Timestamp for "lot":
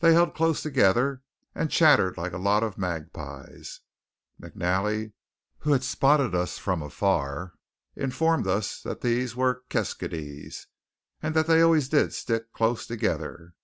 2.36-2.64